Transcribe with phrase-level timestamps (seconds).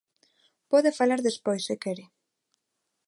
[0.71, 2.05] Pode falar despois se quere.